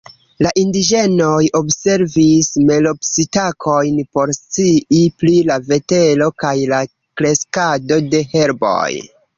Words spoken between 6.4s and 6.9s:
kaj la